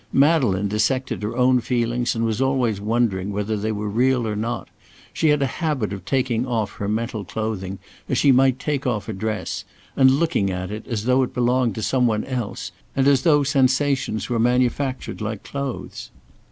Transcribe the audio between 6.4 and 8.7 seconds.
off her mental clothing, as she might